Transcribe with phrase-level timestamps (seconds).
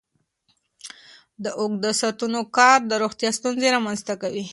[1.43, 4.45] د اوږده ساعتونو کار د روغتیا ستونزې رامنځته کوي.